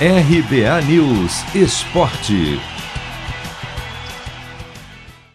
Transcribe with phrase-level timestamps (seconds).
[0.00, 2.58] RBA News Esporte.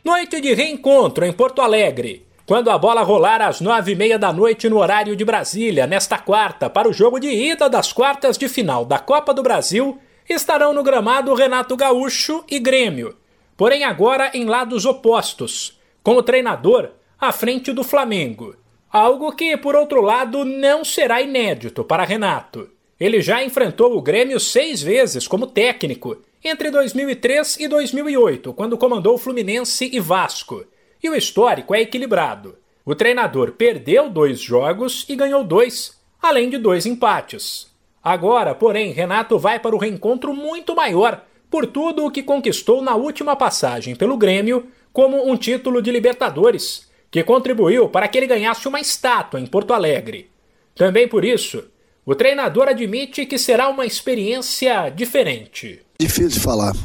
[0.04, 2.28] Noite de reencontro em Porto Alegre.
[2.46, 6.18] Quando a bola rolar às nove e meia da noite no horário de Brasília, nesta
[6.18, 9.98] quarta, para o jogo de ida das quartas de final da Copa do Brasil,
[10.28, 13.16] estarão no gramado Renato Gaúcho e Grêmio.
[13.56, 18.58] Porém, agora em lados opostos, com o treinador à frente do Flamengo.
[18.92, 22.70] Algo que, por outro lado, não será inédito para Renato.
[23.00, 29.18] Ele já enfrentou o Grêmio seis vezes como técnico, entre 2003 e 2008, quando comandou
[29.18, 30.66] Fluminense e Vasco.
[31.02, 32.58] E o histórico é equilibrado.
[32.86, 37.68] O treinador perdeu dois jogos e ganhou dois, além de dois empates.
[38.04, 42.96] Agora, porém, Renato vai para o reencontro muito maior por tudo o que conquistou na
[42.96, 48.68] última passagem pelo Grêmio, como um título de Libertadores, que contribuiu para que ele ganhasse
[48.68, 50.30] uma estátua em Porto Alegre.
[50.76, 51.64] Também por isso,
[52.10, 55.80] o treinador admite que será uma experiência diferente.
[56.00, 56.76] Difícil de falar.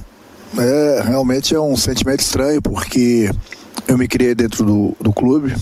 [0.58, 3.30] É, realmente é um sentimento estranho, porque
[3.88, 5.56] eu me criei dentro do, do clube,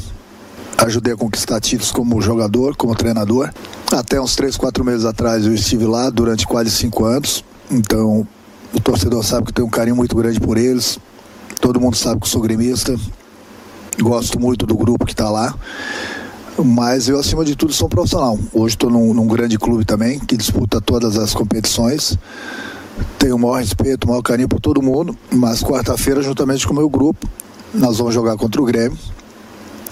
[0.79, 3.53] ajudei a conquistar títulos como jogador, como treinador.
[3.93, 7.45] Até uns 3, 4 meses atrás eu estive lá durante quase 5 anos.
[7.71, 8.27] Então
[8.75, 10.99] o torcedor sabe que eu tenho um carinho muito grande por eles.
[11.61, 12.99] Todo mundo sabe que eu sou gremista.
[14.01, 15.55] Gosto muito do grupo que está lá.
[16.59, 18.39] Mas eu, acima de tudo, sou um profissional.
[18.53, 22.19] Hoje estou num, num, grande clube também, que disputa todas as competições.
[23.19, 25.17] Tenho o maior respeito, o maior carinho por todo mundo.
[25.31, 27.27] Mas quarta-feira, juntamente com o meu grupo,
[27.73, 28.99] nós vamos jogar contra o Grêmio.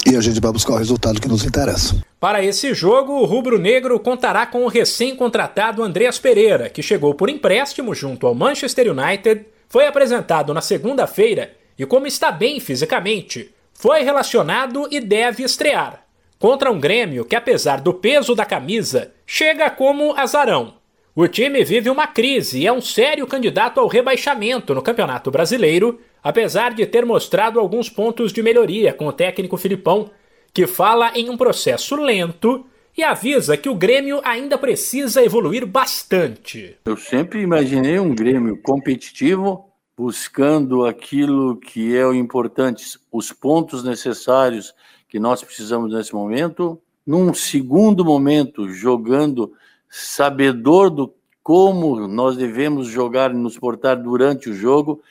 [0.05, 1.95] E a gente vai buscar o resultado que nos interessa.
[2.19, 7.29] Para esse jogo, o Rubro Negro contará com o recém-contratado Andreas Pereira, que chegou por
[7.29, 14.03] empréstimo junto ao Manchester United, foi apresentado na segunda-feira e, como está bem fisicamente, foi
[14.03, 16.01] relacionado e deve estrear
[16.41, 20.73] contra um Grêmio que, apesar do peso da camisa, chega como azarão.
[21.15, 25.99] O time vive uma crise e é um sério candidato ao rebaixamento no Campeonato Brasileiro,
[26.23, 30.09] apesar de ter mostrado alguns pontos de melhoria com o técnico Filipão,
[30.51, 32.65] que fala em um processo lento
[32.97, 36.75] e avisa que o Grêmio ainda precisa evoluir bastante.
[36.83, 39.65] Eu sempre imaginei um Grêmio competitivo,
[39.95, 44.73] buscando aquilo que é o importante, os pontos necessários
[45.11, 46.81] que nós precisamos nesse momento.
[47.05, 49.51] Num segundo momento, jogando
[49.89, 51.13] sabedor do
[51.43, 55.01] como nós devemos jogar e nos portar durante o jogo,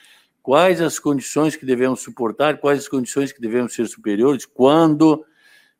[0.41, 5.23] quais as condições que devemos suportar, quais as condições que devemos ser superiores, quando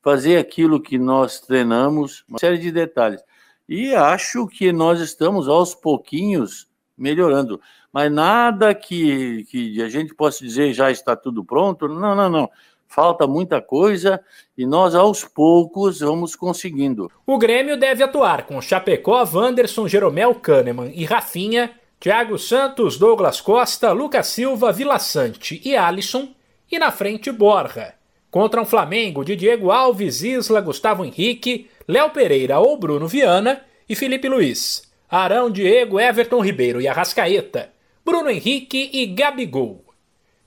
[0.02, 3.20] fazer aquilo que nós treinamos, uma série de detalhes.
[3.68, 7.60] E acho que nós estamos aos pouquinhos melhorando,
[7.92, 11.88] mas nada que, que a gente possa dizer já está tudo pronto.
[11.88, 12.50] Não, não, não
[12.92, 14.20] falta muita coisa
[14.56, 17.10] e nós aos poucos vamos conseguindo.
[17.26, 23.92] O Grêmio deve atuar com Chapecó, Wanderson, Jeromel Kahneman e Rafinha, Thiago Santos, Douglas Costa,
[23.92, 26.28] Lucas Silva, Vila Sante e Alisson,
[26.70, 27.94] e na frente Borja.
[28.30, 33.94] Contra um Flamengo de Diego Alves, Isla, Gustavo Henrique, Léo Pereira ou Bruno Viana e
[33.94, 34.90] Felipe Luiz.
[35.08, 37.70] Arão, Diego, Everton Ribeiro e Arrascaeta,
[38.04, 39.84] Bruno Henrique e Gabigol.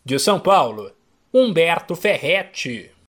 [0.03, 0.91] De São Paulo,
[1.35, 2.94] Humberto Ferretti.